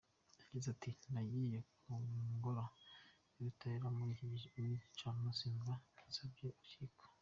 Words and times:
Yagize 0.41 0.67
ati, 0.75 0.91
"Nagiye 1.13 1.59
ku 1.85 1.93
ngoro 2.35 2.63
y’ubutabera 3.35 3.87
kuri 3.95 4.11
iki 4.13 4.25
gicamunsi, 4.81 5.41
kumva 5.49 5.73
ibyasabwe 5.89 6.45
urukiko. 6.51 7.03